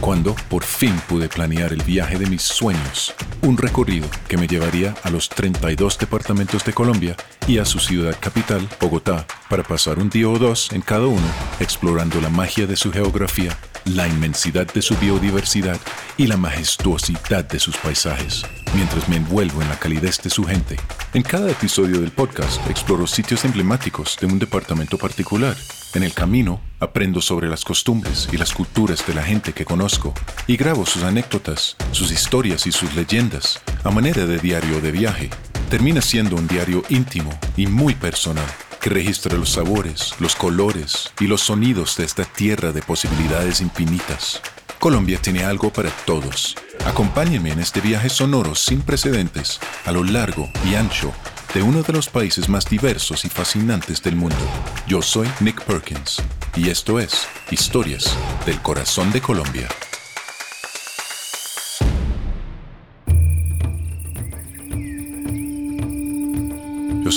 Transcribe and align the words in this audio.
cuando 0.00 0.34
por 0.48 0.64
fin 0.64 0.94
pude 1.08 1.28
planear 1.28 1.72
el 1.72 1.82
viaje 1.82 2.18
de 2.18 2.26
mis 2.26 2.42
sueños, 2.42 3.14
un 3.42 3.56
recorrido 3.56 4.08
que 4.28 4.36
me 4.36 4.46
llevaría 4.46 4.94
a 5.02 5.10
los 5.10 5.28
32 5.28 5.98
departamentos 5.98 6.64
de 6.64 6.72
Colombia 6.72 7.16
y 7.46 7.58
a 7.58 7.64
su 7.64 7.78
ciudad 7.78 8.16
capital, 8.18 8.68
Bogotá, 8.80 9.26
para 9.48 9.62
pasar 9.62 9.98
un 9.98 10.10
día 10.10 10.28
o 10.28 10.38
dos 10.38 10.72
en 10.72 10.82
cada 10.82 11.06
uno 11.06 11.26
explorando 11.60 12.20
la 12.20 12.28
magia 12.28 12.66
de 12.66 12.76
su 12.76 12.92
geografía, 12.92 13.56
la 13.86 14.08
inmensidad 14.08 14.66
de 14.72 14.82
su 14.82 14.96
biodiversidad 14.96 15.78
y 16.16 16.26
la 16.26 16.36
majestuosidad 16.36 17.44
de 17.44 17.58
sus 17.58 17.76
paisajes, 17.76 18.44
mientras 18.74 19.08
me 19.08 19.16
envuelvo 19.16 19.62
en 19.62 19.68
la 19.68 19.78
calidez 19.78 20.20
de 20.22 20.30
su 20.30 20.44
gente. 20.44 20.76
En 21.14 21.22
cada 21.22 21.50
episodio 21.50 22.00
del 22.00 22.10
podcast 22.10 22.60
exploro 22.68 23.06
sitios 23.06 23.44
emblemáticos 23.44 24.16
de 24.20 24.26
un 24.26 24.38
departamento 24.38 24.98
particular 24.98 25.56
en 25.94 26.02
el 26.02 26.12
camino 26.12 26.60
aprendo 26.80 27.20
sobre 27.22 27.48
las 27.48 27.64
costumbres 27.64 28.28
y 28.32 28.36
las 28.36 28.52
culturas 28.52 29.06
de 29.06 29.14
la 29.14 29.22
gente 29.22 29.52
que 29.52 29.64
conozco 29.64 30.12
y 30.46 30.56
grabo 30.56 30.84
sus 30.84 31.04
anécdotas, 31.04 31.76
sus 31.92 32.10
historias 32.12 32.66
y 32.66 32.72
sus 32.72 32.94
leyendas 32.94 33.60
a 33.84 33.90
manera 33.90 34.26
de 34.26 34.38
diario 34.38 34.80
de 34.80 34.92
viaje. 34.92 35.30
Termina 35.70 36.02
siendo 36.02 36.36
un 36.36 36.46
diario 36.46 36.82
íntimo 36.90 37.30
y 37.56 37.66
muy 37.66 37.94
personal 37.94 38.46
que 38.86 38.90
registra 38.90 39.36
los 39.36 39.50
sabores, 39.50 40.14
los 40.20 40.36
colores 40.36 41.10
y 41.18 41.26
los 41.26 41.40
sonidos 41.40 41.96
de 41.96 42.04
esta 42.04 42.24
tierra 42.24 42.70
de 42.70 42.82
posibilidades 42.82 43.60
infinitas. 43.60 44.40
Colombia 44.78 45.18
tiene 45.20 45.42
algo 45.42 45.72
para 45.72 45.90
todos. 46.04 46.54
Acompáñenme 46.84 47.50
en 47.50 47.58
este 47.58 47.80
viaje 47.80 48.08
sonoro 48.08 48.54
sin 48.54 48.82
precedentes 48.82 49.58
a 49.86 49.90
lo 49.90 50.04
largo 50.04 50.48
y 50.70 50.76
ancho 50.76 51.12
de 51.52 51.62
uno 51.62 51.82
de 51.82 51.94
los 51.94 52.08
países 52.08 52.48
más 52.48 52.66
diversos 52.66 53.24
y 53.24 53.28
fascinantes 53.28 54.04
del 54.04 54.14
mundo. 54.14 54.46
Yo 54.86 55.02
soy 55.02 55.28
Nick 55.40 55.64
Perkins 55.64 56.22
y 56.54 56.68
esto 56.68 57.00
es 57.00 57.26
Historias 57.50 58.16
del 58.46 58.62
Corazón 58.62 59.10
de 59.10 59.20
Colombia. 59.20 59.66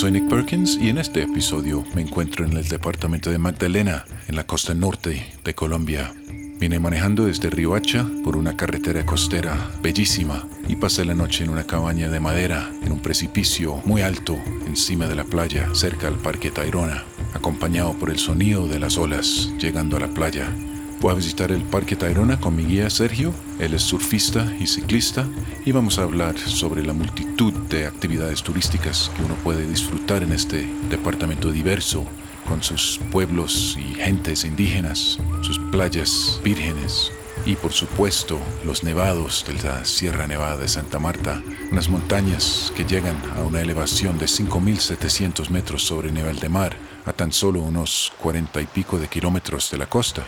Soy 0.00 0.12
Nick 0.12 0.30
Perkins 0.30 0.78
y 0.80 0.88
en 0.88 0.96
este 0.96 1.20
episodio 1.20 1.84
me 1.94 2.00
encuentro 2.00 2.46
en 2.46 2.56
el 2.56 2.66
departamento 2.66 3.30
de 3.30 3.36
Magdalena, 3.36 4.06
en 4.28 4.34
la 4.34 4.46
costa 4.46 4.72
norte 4.72 5.26
de 5.44 5.54
Colombia. 5.54 6.14
Vine 6.58 6.80
manejando 6.80 7.26
desde 7.26 7.50
Riohacha 7.50 8.06
por 8.24 8.34
una 8.34 8.56
carretera 8.56 9.04
costera 9.04 9.70
bellísima 9.82 10.48
y 10.68 10.76
pasé 10.76 11.04
la 11.04 11.12
noche 11.12 11.44
en 11.44 11.50
una 11.50 11.66
cabaña 11.66 12.08
de 12.08 12.18
madera 12.18 12.70
en 12.82 12.92
un 12.92 13.00
precipicio 13.00 13.82
muy 13.84 14.00
alto 14.00 14.38
encima 14.66 15.06
de 15.06 15.16
la 15.16 15.24
playa 15.24 15.68
cerca 15.74 16.08
al 16.08 16.16
Parque 16.16 16.50
Tayrona, 16.50 17.04
acompañado 17.34 17.92
por 17.92 18.08
el 18.08 18.18
sonido 18.18 18.68
de 18.68 18.78
las 18.78 18.96
olas 18.96 19.52
llegando 19.58 19.98
a 19.98 20.00
la 20.00 20.08
playa. 20.08 20.48
Voy 21.00 21.12
a 21.12 21.14
visitar 21.14 21.50
el 21.50 21.62
Parque 21.62 21.96
Tayrona 21.96 22.38
con 22.38 22.54
mi 22.54 22.62
guía 22.62 22.90
Sergio, 22.90 23.32
él 23.58 23.72
es 23.72 23.80
surfista 23.80 24.54
y 24.60 24.66
ciclista 24.66 25.26
y 25.64 25.72
vamos 25.72 25.98
a 25.98 26.02
hablar 26.02 26.36
sobre 26.38 26.84
la 26.84 26.92
multitud 26.92 27.54
de 27.70 27.86
actividades 27.86 28.42
turísticas 28.42 29.10
que 29.16 29.22
uno 29.22 29.34
puede 29.36 29.66
disfrutar 29.66 30.22
en 30.22 30.32
este 30.32 30.68
departamento 30.90 31.52
diverso 31.52 32.04
con 32.46 32.62
sus 32.62 33.00
pueblos 33.10 33.78
y 33.78 33.94
gentes 33.94 34.44
indígenas, 34.44 35.18
sus 35.40 35.58
playas 35.70 36.38
vírgenes 36.44 37.10
y 37.46 37.56
por 37.56 37.72
supuesto 37.72 38.38
los 38.66 38.84
nevados 38.84 39.46
de 39.48 39.54
la 39.54 39.86
Sierra 39.86 40.26
Nevada 40.26 40.58
de 40.58 40.68
Santa 40.68 40.98
Marta, 40.98 41.42
unas 41.72 41.88
montañas 41.88 42.74
que 42.76 42.84
llegan 42.84 43.16
a 43.38 43.40
una 43.40 43.62
elevación 43.62 44.18
de 44.18 44.26
5.700 44.26 45.48
metros 45.48 45.82
sobre 45.82 46.08
el 46.08 46.14
nivel 46.14 46.38
de 46.40 46.50
mar, 46.50 46.76
a 47.06 47.14
tan 47.14 47.32
solo 47.32 47.62
unos 47.62 48.12
40 48.20 48.60
y 48.60 48.66
pico 48.66 48.98
de 48.98 49.08
kilómetros 49.08 49.70
de 49.70 49.78
la 49.78 49.86
costa. 49.86 50.26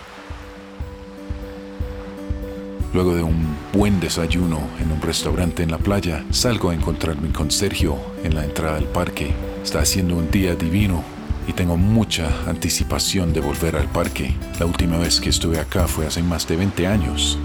Luego 2.94 3.14
de 3.14 3.22
un 3.22 3.56
buen 3.72 4.00
desayuno 4.00 4.60
en 4.78 4.92
un 4.92 5.00
restaurante 5.00 5.62
en 5.62 5.70
la 5.70 5.78
playa, 5.78 6.24
salgo 6.30 6.68
a 6.68 6.74
encontrarme 6.74 7.32
con 7.32 7.50
Sergio 7.50 7.96
en 8.22 8.34
la 8.34 8.44
entrada 8.44 8.74
del 8.74 8.84
parque. 8.84 9.32
Está 9.62 9.80
haciendo 9.80 10.14
un 10.16 10.30
día 10.30 10.54
divino 10.54 11.02
y 11.48 11.54
tengo 11.54 11.78
mucha 11.78 12.28
anticipación 12.46 13.32
de 13.32 13.40
volver 13.40 13.76
al 13.76 13.88
parque. 13.88 14.36
La 14.60 14.66
última 14.66 14.98
vez 14.98 15.20
que 15.20 15.30
estuve 15.30 15.58
acá 15.58 15.88
fue 15.88 16.06
hace 16.06 16.22
más 16.22 16.46
de 16.46 16.56
20 16.56 16.86
años. 16.86 17.38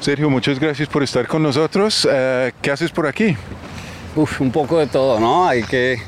Sergio, 0.00 0.30
muchas 0.30 0.60
gracias 0.60 0.88
por 0.88 1.02
estar 1.02 1.26
con 1.26 1.42
nosotros. 1.42 2.06
Eh, 2.08 2.52
¿Qué 2.62 2.70
haces 2.70 2.92
por 2.92 3.08
aquí? 3.08 3.36
Uf, 4.14 4.40
un 4.40 4.52
poco 4.52 4.78
de 4.78 4.86
todo, 4.86 5.18
¿no? 5.18 5.46
Hay 5.46 5.64
que 5.64 6.00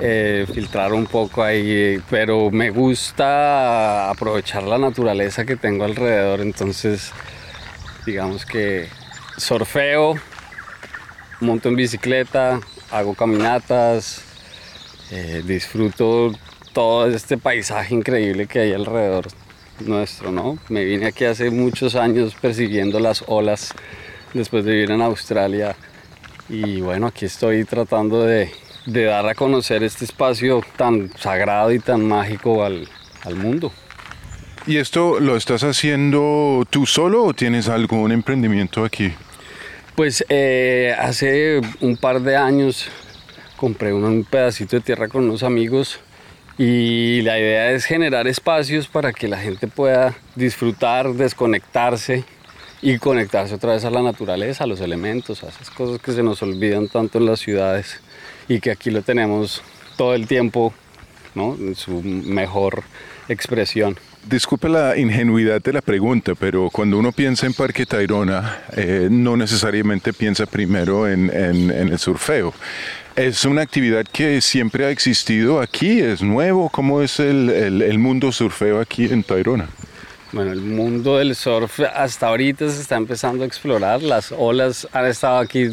eh, 0.00 0.46
filtrar 0.52 0.92
un 0.92 1.06
poco 1.06 1.42
ahí, 1.42 2.00
pero 2.08 2.50
me 2.50 2.70
gusta 2.70 4.10
aprovechar 4.10 4.62
la 4.62 4.78
naturaleza 4.78 5.44
que 5.44 5.56
tengo 5.56 5.84
alrededor, 5.84 6.40
entonces 6.40 7.12
digamos 8.06 8.46
que 8.46 8.88
surfeo, 9.36 10.14
monto 11.40 11.68
en 11.68 11.76
bicicleta, 11.76 12.60
hago 12.90 13.14
caminatas, 13.14 14.22
eh, 15.10 15.42
disfruto 15.44 16.32
todo 16.72 17.08
este 17.08 17.36
paisaje 17.36 17.94
increíble 17.94 18.46
que 18.46 18.60
hay 18.60 18.72
alrededor 18.72 19.26
nuestro, 19.80 20.30
¿no? 20.30 20.58
Me 20.68 20.84
vine 20.84 21.06
aquí 21.06 21.24
hace 21.24 21.50
muchos 21.50 21.94
años 21.94 22.34
persiguiendo 22.40 23.00
las 23.00 23.24
olas 23.26 23.74
después 24.32 24.64
de 24.64 24.72
vivir 24.72 24.90
en 24.90 25.02
Australia 25.02 25.76
y 26.48 26.80
bueno, 26.80 27.08
aquí 27.08 27.26
estoy 27.26 27.64
tratando 27.64 28.22
de, 28.22 28.50
dar 28.92 29.28
a 29.28 29.34
conocer 29.34 29.82
este 29.82 30.04
espacio 30.04 30.62
tan 30.76 31.10
sagrado 31.18 31.72
y 31.72 31.78
tan 31.78 32.06
mágico 32.06 32.64
al, 32.64 32.88
mundo. 33.34 33.70
¿Y 34.66 34.78
esto 34.78 35.20
lo 35.20 35.36
estás 35.36 35.62
haciendo 35.62 36.66
tú 36.70 36.86
solo 36.86 37.24
o 37.24 37.34
tienes 37.34 37.68
algún 37.68 38.10
emprendimiento 38.10 38.86
aquí? 38.86 39.12
Pues 39.94 40.24
eh, 40.30 40.94
hace 40.98 41.60
un 41.80 41.98
par 41.98 42.22
de 42.22 42.36
años 42.36 42.88
compré 43.56 43.92
un 43.92 44.24
pedacito 44.24 44.76
de 44.76 44.82
tierra 44.82 45.08
con 45.08 45.24
unos 45.24 45.42
amigos 45.42 46.00
y 46.56 47.20
la 47.20 47.38
idea 47.38 47.70
es 47.72 47.84
generar 47.84 48.26
espacios 48.26 48.88
para 48.88 49.12
que 49.12 49.28
la 49.28 49.36
gente 49.36 49.66
pueda 49.66 50.16
disfrutar, 50.36 51.12
desconectarse 51.12 52.24
y 52.80 52.98
conectarse 52.98 53.54
otra 53.54 53.72
vez 53.72 53.84
a 53.84 53.90
la 53.90 54.02
naturaleza, 54.02 54.64
a 54.64 54.66
los 54.66 54.80
elementos, 54.80 55.44
a 55.44 55.48
esas 55.48 55.68
cosas 55.68 56.00
que 56.00 56.12
se 56.12 56.22
nos 56.22 56.42
olvidan 56.42 56.88
tanto 56.88 57.18
en 57.18 57.26
las 57.26 57.40
ciudades 57.40 58.00
y 58.48 58.60
que 58.60 58.70
aquí 58.70 58.90
lo 58.90 59.02
tenemos 59.02 59.62
todo 59.96 60.14
el 60.14 60.26
tiempo 60.26 60.72
¿no? 61.34 61.54
en 61.54 61.74
su 61.74 62.02
mejor 62.02 62.82
expresión. 63.28 63.98
Disculpe 64.28 64.68
la 64.68 64.96
ingenuidad 64.96 65.62
de 65.62 65.72
la 65.72 65.80
pregunta, 65.80 66.34
pero 66.34 66.68
cuando 66.70 66.98
uno 66.98 67.12
piensa 67.12 67.46
en 67.46 67.54
Parque 67.54 67.86
Tayrona, 67.86 68.62
eh, 68.76 69.08
no 69.10 69.36
necesariamente 69.36 70.12
piensa 70.12 70.44
primero 70.44 71.08
en, 71.08 71.30
en 71.30 71.70
el 71.70 71.98
surfeo. 71.98 72.52
¿Es 73.18 73.44
una 73.44 73.62
actividad 73.62 74.06
que 74.06 74.40
siempre 74.40 74.84
ha 74.84 74.90
existido 74.90 75.60
aquí? 75.60 75.98
¿Es 75.98 76.22
nuevo? 76.22 76.68
¿Cómo 76.68 77.02
es 77.02 77.18
el, 77.18 77.50
el, 77.50 77.98
mundo 77.98 78.30
surfeo 78.30 78.80
aquí 78.80 79.06
en 79.06 79.24
Tayrona? 79.24 79.68
Bueno, 80.30 80.52
el 80.52 80.60
mundo 80.60 81.18
del 81.18 81.34
surf 81.34 81.80
hasta 81.80 82.28
ahorita 82.28 82.70
se 82.70 82.80
está 82.80 82.94
empezando 82.94 83.42
a 83.42 83.46
explorar. 83.48 84.04
Las 84.04 84.30
olas 84.30 84.86
han 84.92 85.06
estado 85.06 85.38
aquí 85.38 85.68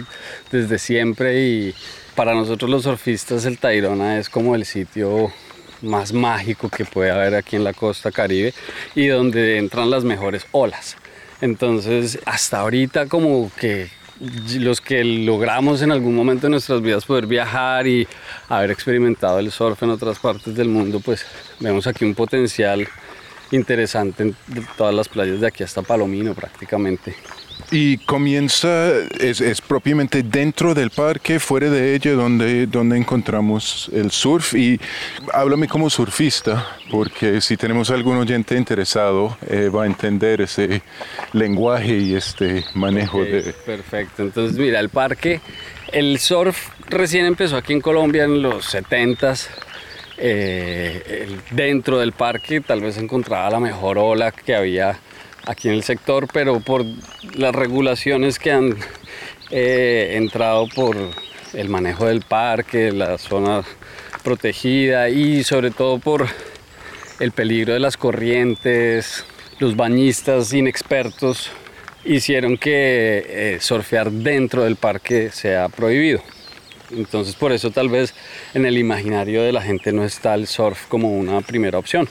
desde 0.51 0.79
siempre 0.79 1.39
y 1.39 1.75
para 2.15 2.33
nosotros 2.33 2.69
los 2.69 2.83
surfistas 2.83 3.45
el 3.45 3.57
Tayrona 3.57 4.17
es 4.17 4.29
como 4.29 4.55
el 4.55 4.65
sitio 4.65 5.31
más 5.81 6.13
mágico 6.13 6.69
que 6.69 6.85
puede 6.85 7.11
haber 7.11 7.35
aquí 7.35 7.55
en 7.55 7.63
la 7.63 7.73
costa 7.73 8.11
caribe 8.11 8.53
y 8.95 9.07
donde 9.07 9.57
entran 9.57 9.89
las 9.89 10.03
mejores 10.03 10.47
olas. 10.51 10.95
Entonces, 11.41 12.19
hasta 12.25 12.59
ahorita 12.59 13.07
como 13.07 13.51
que 13.59 13.89
los 14.59 14.79
que 14.79 15.03
logramos 15.03 15.81
en 15.81 15.91
algún 15.91 16.15
momento 16.15 16.47
de 16.47 16.51
nuestras 16.51 16.81
vidas 16.81 17.03
poder 17.03 17.27
viajar 17.27 17.85
y 17.85 18.07
haber 18.47 18.71
experimentado 18.71 19.39
el 19.39 19.51
surf 19.51 19.83
en 19.83 19.89
otras 19.89 20.19
partes 20.19 20.55
del 20.55 20.69
mundo, 20.69 21.01
pues 21.01 21.25
vemos 21.59 21.85
aquí 21.85 22.05
un 22.05 22.15
potencial 22.15 22.87
interesante 23.51 24.23
en 24.23 24.35
todas 24.77 24.95
las 24.95 25.09
playas 25.09 25.41
de 25.41 25.47
aquí 25.47 25.63
hasta 25.63 25.81
Palomino 25.81 26.33
prácticamente. 26.33 27.15
Y 27.71 27.97
comienza, 27.97 28.91
es, 29.19 29.59
propiamente 29.61 30.21
dentro 30.23 30.73
del 30.73 30.91
parque, 30.91 31.39
fuera 31.39 31.69
de 31.69 31.95
ella, 31.95 32.13
donde, 32.13 32.67
donde 32.67 32.97
encontramos 32.97 33.89
el 33.93 34.11
surf. 34.11 34.53
Y 34.53 34.79
háblame 35.33 35.67
como 35.67 35.89
surfista, 35.89 36.77
porque 36.91 37.41
si 37.41 37.57
tenemos 37.57 37.89
algún 37.89 38.17
oyente 38.17 38.55
interesado, 38.55 39.37
eh, 39.47 39.69
va 39.69 39.83
a 39.83 39.85
entender 39.87 40.41
ese 40.41 40.83
lenguaje 41.33 41.97
y 41.97 42.15
este 42.15 42.65
manejo 42.75 43.23
de... 43.23 43.53
Perfecto, 43.65 44.23
entonces 44.23 44.57
mira, 44.57 44.79
el 44.79 44.89
parque, 44.89 45.41
el 45.91 46.19
surf 46.19 46.69
recién 46.89 47.25
empezó 47.25 47.57
aquí 47.57 47.73
en 47.73 47.81
Colombia 47.81 48.25
en 48.25 48.41
los 48.41 48.73
70s. 48.73 49.47
Eh, 50.17 51.37
dentro 51.51 51.99
del 51.99 52.13
parque 52.13 52.61
tal 52.61 52.79
vez 52.79 52.97
encontraba 52.97 53.49
la 53.49 53.59
mejor 53.59 53.97
ola 53.97 54.31
que 54.31 54.55
había 54.55 54.97
aquí 55.45 55.67
en 55.69 55.75
el 55.75 55.83
sector, 55.83 56.27
pero 56.31 56.59
por 56.59 56.85
las 57.35 57.53
regulaciones 57.53 58.39
que 58.39 58.51
han 58.51 58.75
eh, 59.51 60.13
entrado 60.15 60.67
por 60.67 60.97
el 61.53 61.69
manejo 61.69 62.07
del 62.07 62.21
parque, 62.21 62.91
la 62.91 63.17
zona 63.17 63.63
protegida 64.23 65.09
y 65.09 65.43
sobre 65.43 65.71
todo 65.71 65.99
por 65.99 66.27
el 67.19 67.31
peligro 67.31 67.73
de 67.73 67.79
las 67.79 67.95
corrientes, 67.95 69.23
los 69.59 69.75
bañistas 69.75 70.51
inexpertos 70.51 71.51
hicieron 72.03 72.57
que 72.57 73.25
eh, 73.27 73.57
surfear 73.61 74.11
dentro 74.11 74.63
del 74.63 74.75
parque 74.75 75.29
sea 75.31 75.69
prohibido. 75.69 76.21
Entonces 76.91 77.35
por 77.35 77.51
eso 77.51 77.71
tal 77.71 77.89
vez 77.89 78.13
en 78.53 78.65
el 78.65 78.77
imaginario 78.77 79.41
de 79.43 79.51
la 79.51 79.61
gente 79.61 79.91
no 79.91 80.03
está 80.03 80.35
el 80.35 80.47
surf 80.47 80.87
como 80.87 81.17
una 81.17 81.41
primera 81.41 81.79
opción. 81.79 82.07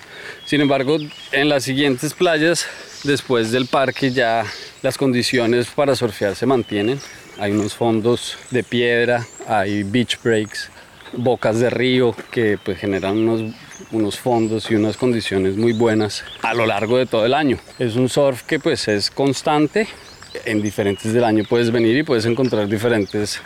Sin 0.46 0.60
embargo, 0.60 0.96
en 1.32 1.48
las 1.48 1.64
siguientes 1.64 2.12
playas 2.14 2.66
después 3.04 3.52
del 3.52 3.66
parque 3.66 4.10
ya 4.10 4.44
las 4.82 4.98
condiciones 4.98 5.68
para 5.68 5.94
surfear 5.94 6.34
se 6.34 6.46
mantienen. 6.46 6.98
Hay 7.38 7.52
unos 7.52 7.74
fondos 7.74 8.36
de 8.50 8.62
piedra, 8.62 9.26
hay 9.46 9.82
beach 9.82 10.18
breaks, 10.22 10.70
bocas 11.12 11.60
de 11.60 11.70
río 11.70 12.14
que 12.30 12.58
pues 12.62 12.78
generan 12.78 13.18
unos, 13.18 13.54
unos 13.92 14.18
fondos 14.18 14.70
y 14.70 14.74
unas 14.74 14.96
condiciones 14.96 15.56
muy 15.56 15.72
buenas 15.72 16.24
a 16.42 16.54
lo 16.54 16.66
largo 16.66 16.96
de 16.96 17.06
todo 17.06 17.26
el 17.26 17.34
año. 17.34 17.58
Es 17.78 17.96
un 17.96 18.08
surf 18.08 18.42
que 18.42 18.58
pues 18.58 18.88
es 18.88 19.10
constante, 19.10 19.86
en 20.44 20.62
diferentes 20.62 21.12
del 21.12 21.24
año 21.24 21.44
puedes 21.48 21.70
venir 21.70 21.96
y 21.96 22.02
puedes 22.02 22.24
encontrar 22.24 22.68
diferentes 22.68 23.40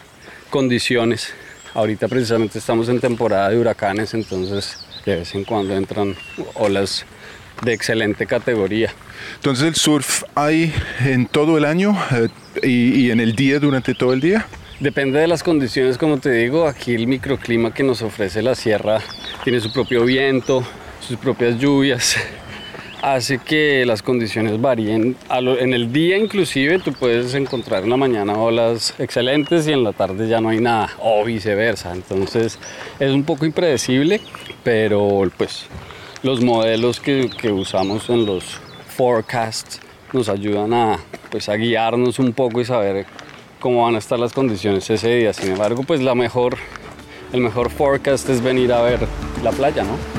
condiciones. 0.51 1.33
Ahorita 1.75 2.09
precisamente 2.09 2.59
estamos 2.59 2.89
en 2.89 3.01
temporada 3.01 3.51
de 3.51 3.59
huracanes, 3.59 4.15
entonces 4.15 4.79
de 5.05 5.17
vez 5.17 5.35
en 5.35 5.45
cuando 5.45 5.77
entran 5.77 6.17
olas 6.55 7.05
de 7.63 7.73
excelente 7.73 8.27
categoría. 8.27 8.93
Entonces 9.37 9.67
el 9.67 9.75
surf 9.75 10.23
hay 10.35 10.73
en 11.05 11.27
todo 11.27 11.59
el 11.59 11.65
año 11.65 11.97
eh, 12.13 12.29
y, 12.63 13.11
en 13.11 13.21
el 13.21 13.35
día 13.35 13.59
durante 13.59 13.95
todo 13.95 14.13
el 14.13 14.21
día. 14.21 14.47
Depende 14.81 15.19
de 15.19 15.27
las 15.27 15.43
condiciones, 15.43 15.99
como 15.99 16.19
te 16.19 16.31
digo, 16.31 16.69
aquí 16.69 16.95
el 16.95 17.09
microclima 17.09 17.75
que 17.75 17.83
nos 17.83 18.01
ofrece 18.03 18.43
la 18.43 18.55
sierra 18.55 19.01
tiene 19.43 19.61
su 19.61 19.73
propio 19.73 20.05
viento, 20.05 20.63
sus 21.01 21.17
propias 21.17 21.59
lluvias, 21.59 22.17
hace 23.03 23.39
que 23.39 23.85
las 23.85 24.03
condiciones 24.03 24.61
varíen. 24.61 25.17
En 25.29 25.75
el 25.75 25.93
día 25.93 26.17
inclusive 26.17 26.79
tú 26.79 26.93
puedes 26.93 27.35
encontrar 27.35 27.83
en 27.83 27.91
la 27.91 27.97
mañana 27.97 28.35
olas 28.35 28.95
excelentes 29.01 29.67
y 29.67 29.73
en 29.73 29.83
la 29.83 29.93
tarde 29.93 30.29
ya 30.29 30.41
no 30.41 30.51
hay 30.51 30.61
nada, 30.61 30.91
o 31.01 31.25
viceversa. 31.25 31.93
Entonces 31.93 32.57
es 33.01 33.11
un 33.11 33.25
poco 33.25 33.47
impredecible, 33.47 34.21
pero 34.63 35.29
pues 35.37 35.67
los 36.23 36.43
modelos 36.43 37.01
que, 37.01 37.31
que 37.31 37.53
usamos 37.53 38.11
en 38.11 38.27
los 38.27 38.45
forecasts 38.97 39.81
nos 40.13 40.29
ayudan 40.29 40.73
a, 40.73 40.99
pues, 41.31 41.49
a 41.49 41.55
guiarnos 41.55 42.19
un 42.19 42.33
poco 42.33 42.61
y 42.61 42.65
saber 42.65 43.07
cómo 43.61 43.85
van 43.85 43.95
a 43.95 43.99
estar 43.99 44.19
las 44.19 44.33
condiciones 44.33 44.89
ese 44.89 45.17
día. 45.17 45.33
Sin 45.33 45.53
embargo, 45.53 45.83
pues 45.83 46.01
la 46.01 46.15
mejor, 46.15 46.57
el 47.33 47.41
mejor 47.41 47.71
forecast 47.71 48.29
es 48.29 48.43
venir 48.43 48.73
a 48.73 48.83
ver 48.83 49.01
la 49.43 49.51
playa, 49.51 49.85
¿no? 49.85 50.18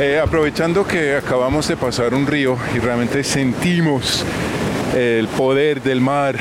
Eh, 0.00 0.20
aprovechando 0.22 0.86
que 0.86 1.16
acabamos 1.16 1.66
de 1.66 1.76
pasar 1.76 2.14
un 2.14 2.24
río 2.24 2.56
y 2.72 2.78
realmente 2.78 3.24
sentimos 3.24 4.24
el 4.96 5.26
poder 5.26 5.82
del 5.82 6.00
mar 6.00 6.36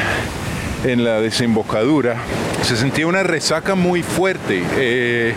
en 0.83 1.03
la 1.03 1.19
desembocadura, 1.21 2.17
se 2.61 2.77
sentía 2.77 3.07
una 3.07 3.23
resaca 3.23 3.73
muy 3.73 4.03
fuerte. 4.03 4.61
Eh, 4.75 5.33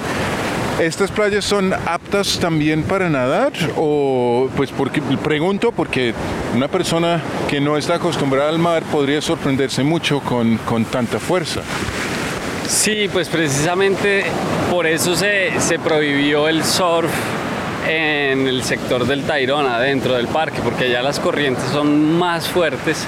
¿Estas 0.79 1.11
playas 1.11 1.47
son 1.47 1.73
aptas 1.73 2.39
también 2.39 2.83
para 2.83 3.09
nadar? 3.09 3.53
O 3.79 4.51
pues 4.55 4.71
porque 4.71 5.01
pregunto 5.01 5.73
porque 5.73 6.13
una 6.55 6.69
persona 6.69 7.23
que 7.49 7.59
no 7.59 7.79
está 7.79 7.95
acostumbrada 7.95 8.51
al 8.51 8.59
mar 8.59 8.83
podría 8.83 9.23
sorprenderse 9.23 9.83
mucho 9.83 10.21
con, 10.21 10.59
con 10.59 10.85
tanta 10.85 11.19
fuerza. 11.19 11.63
Sí, 12.69 13.09
pues 13.11 13.31
precisamente 13.31 14.25
por 14.71 14.87
eso 14.87 15.17
se, 15.17 15.59
se 15.59 15.79
prohibió 15.79 16.49
el 16.49 16.63
surf 16.65 17.11
en 17.89 18.47
el 18.47 18.63
sector 18.63 19.07
del 19.07 19.25
Tairón, 19.25 19.67
adentro 19.67 20.15
del 20.15 20.29
parque, 20.29 20.61
porque 20.63 20.85
allá 20.85 21.03
las 21.03 21.21
corrientes 21.21 21.65
son 21.65 22.19
más 22.19 22.49
fuertes. 22.49 23.07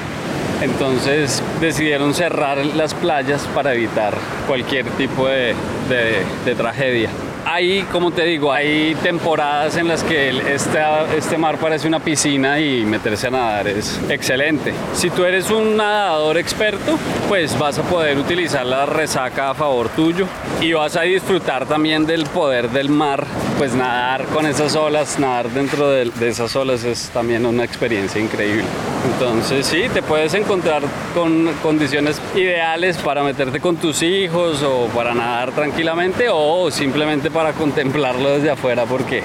Entonces 0.63 1.43
decidieron 1.61 2.15
cerrar 2.15 2.65
las 2.65 2.95
playas 2.95 3.49
para 3.55 3.75
evitar 3.75 4.15
cualquier 4.47 4.87
tipo 4.91 5.27
de, 5.27 5.55
de 5.89 6.55
tragedia 6.55 7.11
hay, 7.45 7.83
como 7.85 8.11
te 8.11 8.25
digo, 8.25 8.53
hay 8.53 8.95
temporadas 9.03 9.77
en 9.77 9.89
las 9.89 10.03
que 10.03 10.31
este, 10.55 10.79
este 11.17 11.37
mar 11.37 11.59
parece 11.59 11.89
una 11.89 12.01
piscina 12.01 12.61
y 12.61 12.85
meterse 12.85 13.27
a 13.27 13.31
nadar 13.31 13.69
es 13.69 14.01
excelente. 14.09 14.73
Si 14.95 15.11
tú 15.11 15.25
eres 15.25 15.51
un 15.51 15.77
nadador 15.77 16.39
experto, 16.39 16.99
pues 17.29 17.59
vas 17.59 17.79
a 17.79 17.83
poder 17.83 18.19
utilizar 18.19 18.65
la 18.65 18.87
resaca 18.87 19.51
a 19.51 19.55
favor 19.55 19.89
tuyo 19.91 20.27
y 20.61 20.73
vas 20.73 20.97
a 20.97 21.03
disfrutar 21.03 21.67
también 21.67 22.07
del 22.07 22.25
poder 22.25 22.71
del 22.71 22.89
mar, 22.89 23.27
pues 23.63 23.75
nadar 23.75 24.25
con 24.27 24.45
esas 24.45 24.75
olas, 24.75 25.21
nadar 25.21 25.49
dentro 25.49 25.89
de, 25.89 26.11
esas 26.29 26.57
olas 26.57 26.83
es 26.83 27.11
también 27.11 27.47
una 27.47 27.63
experiencia 27.63 28.21
increíble. 28.21 28.65
Entonces 29.13 29.65
sí, 29.65 29.85
te 29.95 30.03
puedes 30.03 30.35
encontrar 30.35 30.83
con 31.15 31.47
condiciones 31.63 32.21
ideales 32.35 32.97
para 32.97 33.23
meterte 33.23 33.61
con 33.61 33.77
tus 33.77 34.03
hijos 34.03 34.65
o 34.65 34.87
para 34.89 35.15
nadar 35.15 35.53
tranquilamente 35.53 36.27
o 36.29 36.73
simplemente 36.73 37.31
para 37.31 37.53
contemplarlo 37.53 38.31
desde 38.31 38.51
afuera 38.51 38.85
porque 38.85 39.23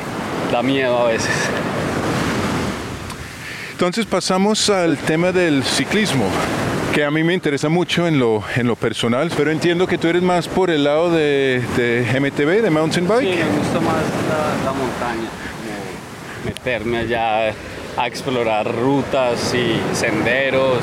da 0.51 0.61
miedo 0.61 0.99
a 0.99 1.07
veces. 1.07 1.33
Entonces 3.71 4.05
pasamos 4.05 4.69
al 4.69 4.99
tema 4.99 5.31
del 5.31 5.63
ciclismo, 5.63 6.25
que 6.97 7.03
a 7.03 7.11
mí 7.11 7.23
me 7.23 7.35
interesa 7.35 7.69
mucho 7.69 8.07
en 8.07 8.17
lo, 8.17 8.43
en 8.55 8.65
lo 8.65 8.75
personal, 8.75 9.29
pero 9.37 9.51
entiendo 9.51 9.85
que 9.85 9.99
tú 9.99 10.07
eres 10.07 10.23
más 10.23 10.47
por 10.47 10.71
el 10.71 10.83
lado 10.83 11.11
de, 11.11 11.61
de 11.77 12.19
MTB, 12.19 12.63
de 12.63 12.71
mountain 12.71 13.07
bike. 13.07 13.21
Sí, 13.21 13.35
me 13.37 13.57
gusta 13.59 13.79
más 13.81 14.03
la, 14.65 14.71
montaña, 14.71 15.29
meterme 16.43 16.97
allá 16.97 17.53
a 17.95 18.07
explorar 18.07 18.75
rutas 18.75 19.53
y 19.53 19.79
senderos. 19.95 20.79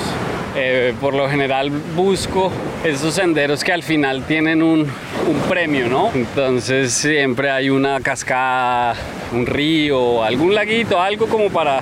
Eh, 0.54 0.94
por 1.00 1.14
lo 1.14 1.28
general 1.28 1.70
busco 1.96 2.52
esos 2.84 3.14
senderos 3.14 3.64
que 3.64 3.72
al 3.72 3.82
final 3.82 4.22
tienen 4.22 4.62
un, 4.62 4.82
un, 4.82 5.40
premio, 5.48 5.88
¿no? 5.88 6.12
Entonces 6.14 6.92
siempre 6.92 7.50
hay 7.50 7.70
una 7.70 8.00
cascada, 8.00 8.94
un 9.32 9.46
río, 9.46 10.22
algún 10.22 10.54
laguito, 10.54 11.00
algo 11.00 11.26
como 11.26 11.50
para 11.50 11.80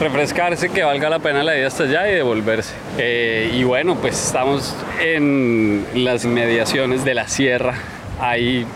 refrescarse, 0.00 0.68
que 0.68 0.82
valga 0.82 1.08
la 1.08 1.18
pena 1.18 1.42
la 1.42 1.56
ida 1.56 1.66
hasta 1.66 1.84
allá 1.84 2.10
y 2.10 2.14
devolverse. 2.14 2.74
Eh, 2.98 3.50
y 3.54 3.64
bueno, 3.64 3.96
pues 3.96 4.22
estamos 4.26 4.74
en 5.00 5.86
las 5.94 6.24
inmediaciones 6.24 7.04
de 7.04 7.14
la 7.14 7.28
sierra. 7.28 7.74
Hay 8.20 8.66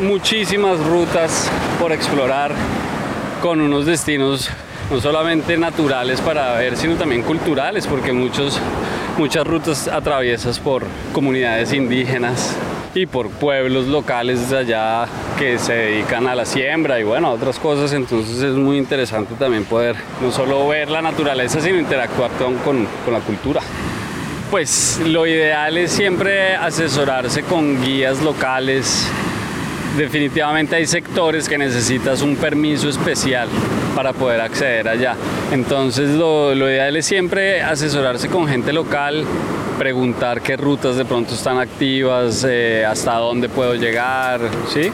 muchísimas 0.00 0.78
rutas 0.80 1.50
por 1.80 1.92
explorar 1.92 2.52
con 3.42 3.60
unos 3.60 3.86
destinos 3.86 4.50
no 4.90 5.00
solamente 5.00 5.56
naturales 5.56 6.20
para 6.20 6.54
ver, 6.54 6.76
sino 6.76 6.96
también 6.96 7.22
culturales, 7.22 7.86
porque 7.86 8.12
muchos, 8.12 8.60
muchas 9.16 9.46
rutas 9.46 9.88
atraviesas 9.88 10.58
por 10.58 10.84
comunidades 11.12 11.72
indígenas 11.72 12.54
y 12.94 13.06
por 13.06 13.30
pueblos 13.30 13.86
locales 13.86 14.52
allá 14.52 15.06
que 15.38 15.58
se 15.58 15.72
dedican 15.72 16.26
a 16.26 16.34
la 16.34 16.44
siembra 16.44 16.98
y 17.00 17.04
bueno, 17.04 17.28
a 17.28 17.32
otras 17.32 17.58
cosas, 17.58 17.92
entonces 17.92 18.42
es 18.42 18.54
muy 18.54 18.78
interesante 18.78 19.34
también 19.34 19.64
poder 19.64 19.96
no 20.20 20.30
solo 20.30 20.68
ver 20.68 20.90
la 20.90 21.02
naturaleza, 21.02 21.60
sino 21.60 21.78
interactuar 21.78 22.30
con, 22.32 22.56
con, 22.58 22.86
con 23.04 23.14
la 23.14 23.20
cultura. 23.20 23.60
Pues 24.50 25.00
lo 25.04 25.26
ideal 25.26 25.76
es 25.78 25.90
siempre 25.90 26.54
asesorarse 26.54 27.42
con 27.42 27.82
guías 27.82 28.22
locales. 28.22 29.08
Definitivamente 29.96 30.76
hay 30.76 30.86
sectores 30.86 31.48
que 31.48 31.58
necesitas 31.58 32.22
un 32.22 32.36
permiso 32.36 32.88
especial 32.88 33.48
para 33.94 34.12
poder 34.12 34.40
acceder 34.40 34.88
allá. 34.88 35.16
Entonces 35.52 36.10
lo, 36.10 36.52
ideal 36.54 36.96
es 36.96 37.06
siempre 37.06 37.62
asesorarse 37.62 38.28
con 38.28 38.46
gente 38.48 38.72
local, 38.72 39.24
preguntar 39.74 40.40
qué 40.40 40.56
rutas 40.56 40.96
de 40.96 41.04
pronto 41.04 41.34
están 41.34 41.58
activas, 41.58 42.44
eh, 42.48 42.84
hasta 42.86 43.14
dónde 43.16 43.48
puedo 43.48 43.74
llegar, 43.74 44.40
¿sí? 44.72 44.90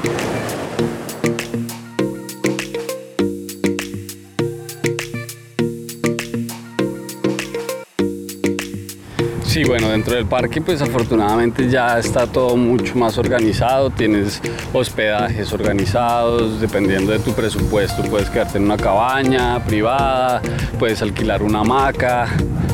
Sí, 9.42 9.64
bueno, 9.64 9.88
dentro 9.88 10.14
del 10.14 10.26
parque 10.26 10.60
pues 10.60 10.80
afortunadamente 10.80 11.68
ya 11.68 11.98
está 11.98 12.26
todo 12.26 12.56
mucho 12.56 12.94
más 12.96 13.18
organizado, 13.18 13.90
tienes 13.90 14.40
hospedajes 14.72 15.52
organizados, 15.52 16.60
dependiendo 16.60 17.12
de 17.12 17.18
tu 17.18 17.32
presupuesto 17.32 18.02
puedes 18.04 18.30
quedarte 18.30 18.58
en 18.58 18.64
una 18.64 18.76
cabaña 18.76 19.62
privada, 19.64 20.40
puedes 20.78 21.02
alquilar 21.02 21.42
una 21.42 21.60
hamaca 21.60 22.28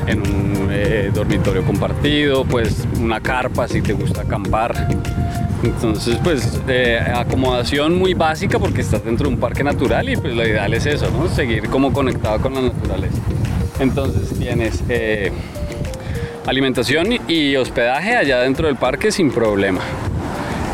en 0.07 0.21
un 0.21 0.56
eh, 0.89 1.11
dormitorio 1.13 1.65
compartido, 1.65 2.45
pues 2.45 2.87
una 3.01 3.21
carpa 3.21 3.67
si 3.67 3.83
te 3.83 3.93
gusta 3.93 4.23
acampar. 4.23 4.89
Entonces, 5.65 6.17
pues 6.23 6.61
eh, 6.69 7.01
acomodación 7.13 7.99
muy 7.99 8.15
básica 8.15 8.59
porque 8.59 8.83
estás 8.83 9.05
dentro 9.05 9.29
de 9.29 9.35
un 9.35 9.41
parque 9.41 9.65
natural 9.65 10.09
y 10.09 10.17
pues 10.17 10.35
lo 10.35 10.47
ideal 10.47 10.73
es 10.75 10.87
eso, 10.87 11.11
¿no? 11.11 11.29
Seguir 11.29 11.69
como 11.69 11.93
conectado 11.93 12.41
con 12.41 12.55
la 12.55 12.61
naturaleza. 12.61 13.19
Entonces 13.81 14.39
tienes 14.39 14.85
eh, 14.89 15.33
alimentación 16.47 17.19
y 17.27 17.57
hospedaje 17.57 18.15
allá 18.15 18.41
dentro 18.41 18.69
del 18.69 18.77
parque 18.77 19.11
sin 19.11 19.33
problema. 19.33 19.81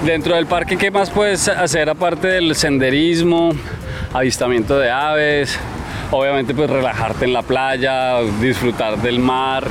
Dentro 0.05 0.35
del 0.35 0.47
parque, 0.47 0.77
¿qué 0.77 0.91
más 0.91 1.11
puedes 1.11 1.49
hacer 1.49 1.89
aparte 1.89 2.27
del 2.27 2.55
senderismo, 2.55 3.53
avistamiento 4.13 4.79
de 4.79 4.91
aves? 4.91 5.59
Obviamente 6.11 6.55
pues 6.55 6.69
relajarte 6.69 7.25
en 7.25 7.33
la 7.33 7.43
playa, 7.43 8.21
disfrutar 8.41 9.01
del 9.01 9.19
mar. 9.19 9.65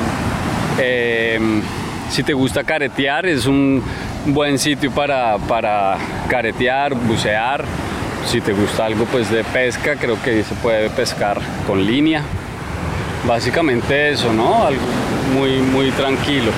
Em, 0.83 1.61
si 2.09 2.23
te 2.23 2.33
gusta 2.33 2.63
caretear, 2.63 3.25
es 3.27 3.45
un 3.45 3.83
buen 4.25 4.57
sitio 4.57 4.91
para, 4.91 5.37
para 5.37 5.97
caretear, 6.27 6.95
bucear. 6.95 7.63
Si 8.25 8.41
te 8.41 8.51
gusta 8.51 8.85
algo 8.85 9.05
pues 9.05 9.29
de 9.29 9.43
pesca, 9.43 9.95
creo 9.95 10.21
que 10.21 10.43
se 10.43 10.55
puede 10.55 10.89
pescar 10.89 11.39
con 11.67 11.85
línea. 11.85 12.23
Básicamente 13.27 14.11
eso, 14.11 14.33
¿no? 14.33 14.65
Algo 14.65 14.81
muy, 15.35 15.59
muy 15.59 15.91
tranquilo. 15.91 16.51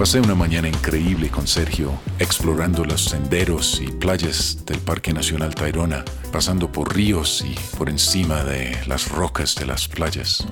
Pasé 0.00 0.18
una 0.18 0.34
mañana 0.34 0.66
increíble 0.66 1.28
con 1.28 1.46
Sergio, 1.46 1.92
explorando 2.18 2.86
los 2.86 3.04
senderos 3.04 3.82
y 3.82 3.88
playas 3.88 4.64
del 4.64 4.78
Parque 4.78 5.12
Nacional 5.12 5.54
Tayrona, 5.54 6.06
pasando 6.32 6.72
por 6.72 6.96
ríos 6.96 7.44
y 7.46 7.54
por 7.76 7.90
encima 7.90 8.42
de 8.42 8.78
las 8.86 9.10
rocas 9.10 9.54
de 9.56 9.66
las 9.66 9.88
playas. 9.88 10.46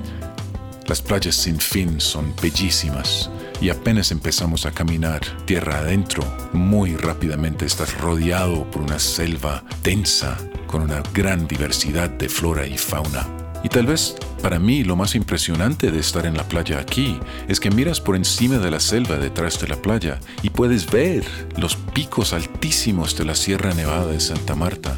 Las 0.86 1.00
playas 1.00 1.34
sin 1.34 1.58
fin 1.58 1.98
son 1.98 2.34
bellísimas 2.42 3.30
y 3.58 3.70
apenas 3.70 4.12
empezamos 4.12 4.66
a 4.66 4.72
caminar 4.72 5.22
tierra 5.46 5.78
adentro, 5.78 6.22
muy 6.52 6.96
rápidamente 6.96 7.64
estás 7.64 7.98
rodeado 7.98 8.70
por 8.70 8.82
una 8.82 8.98
selva 8.98 9.64
densa 9.82 10.36
con 10.66 10.82
una 10.82 11.02
gran 11.14 11.48
diversidad 11.48 12.10
de 12.10 12.28
flora 12.28 12.66
y 12.66 12.76
fauna. 12.76 13.47
Y 13.62 13.68
tal 13.68 13.86
vez 13.86 14.16
para 14.42 14.58
mí 14.58 14.84
lo 14.84 14.94
más 14.94 15.14
impresionante 15.14 15.90
de 15.90 15.98
estar 15.98 16.26
en 16.26 16.36
la 16.36 16.44
playa 16.44 16.78
aquí 16.78 17.18
es 17.48 17.58
que 17.58 17.70
miras 17.70 18.00
por 18.00 18.14
encima 18.14 18.58
de 18.58 18.70
la 18.70 18.80
selva 18.80 19.16
detrás 19.16 19.60
de 19.60 19.68
la 19.68 19.76
playa 19.76 20.20
y 20.42 20.50
puedes 20.50 20.90
ver 20.90 21.24
los 21.56 21.76
picos 21.76 22.32
altísimos 22.32 23.16
de 23.16 23.24
la 23.24 23.34
Sierra 23.34 23.74
Nevada 23.74 24.06
de 24.06 24.20
Santa 24.20 24.54
Marta. 24.54 24.96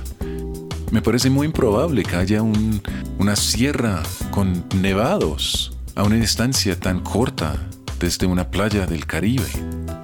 Me 0.90 1.02
parece 1.02 1.30
muy 1.30 1.46
improbable 1.46 2.02
que 2.02 2.16
haya 2.16 2.42
una 2.42 3.36
sierra 3.36 4.02
con 4.30 4.64
nevados 4.80 5.72
a 5.94 6.02
una 6.02 6.16
distancia 6.16 6.78
tan 6.78 7.00
corta 7.00 7.54
desde 8.00 8.26
una 8.26 8.50
playa 8.50 8.86
del 8.86 9.06
Caribe, 9.06 9.46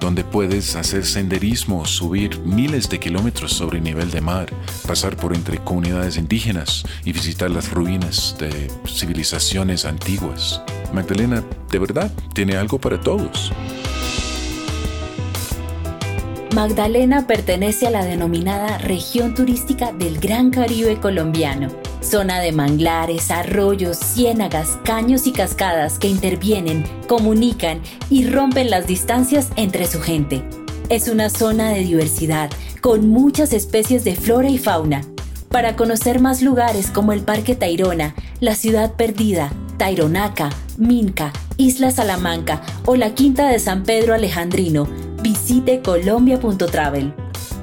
donde 0.07 0.23
puedes 0.23 0.77
hacer 0.77 1.05
senderismo, 1.05 1.85
subir 1.85 2.39
miles 2.45 2.87
de 2.87 2.97
kilómetros 2.97 3.51
sobre 3.51 3.79
el 3.79 3.83
nivel 3.83 4.09
de 4.09 4.21
mar, 4.21 4.47
pasar 4.87 5.17
por 5.17 5.35
entre 5.35 5.57
comunidades 5.57 6.15
indígenas 6.15 6.85
y 7.03 7.11
visitar 7.11 7.51
las 7.51 7.73
ruinas 7.73 8.33
de 8.39 8.71
civilizaciones 8.87 9.83
antiguas. 9.83 10.61
Magdalena, 10.93 11.43
de 11.69 11.79
verdad, 11.79 12.09
tiene 12.33 12.55
algo 12.55 12.79
para 12.79 13.01
todos. 13.01 13.51
Magdalena 16.55 17.27
pertenece 17.27 17.87
a 17.87 17.89
la 17.89 18.05
denominada 18.05 18.77
región 18.77 19.35
turística 19.35 19.91
del 19.91 20.19
Gran 20.19 20.51
Caribe 20.51 21.01
colombiano 21.01 21.67
zona 22.07 22.39
de 22.39 22.53
manglares, 22.53 23.31
arroyos, 23.31 23.97
ciénagas, 23.97 24.77
caños 24.83 25.27
y 25.27 25.33
cascadas 25.33 25.99
que 25.99 26.07
intervienen, 26.07 26.85
comunican 27.07 27.81
y 28.09 28.25
rompen 28.27 28.69
las 28.69 28.87
distancias 28.87 29.49
entre 29.57 29.85
su 29.87 29.99
gente. 29.99 30.41
Es 30.89 31.09
una 31.09 31.29
zona 31.29 31.69
de 31.69 31.81
diversidad, 31.81 32.49
con 32.79 33.09
muchas 33.09 33.51
especies 33.51 34.05
de 34.05 34.15
flora 34.15 34.49
y 34.49 34.57
fauna. 34.57 35.01
Para 35.49 35.75
conocer 35.75 36.21
más 36.21 36.41
lugares 36.41 36.91
como 36.91 37.11
el 37.11 37.21
Parque 37.21 37.55
Tayrona, 37.55 38.15
la 38.39 38.55
Ciudad 38.55 38.93
Perdida, 38.93 39.51
Taironaca, 39.77 40.49
Minca, 40.77 41.33
Isla 41.57 41.91
Salamanca 41.91 42.61
o 42.85 42.95
la 42.95 43.15
Quinta 43.15 43.49
de 43.49 43.59
San 43.59 43.83
Pedro 43.83 44.13
Alejandrino, 44.13 44.87
visite 45.21 45.81
colombia.travel. 45.81 47.26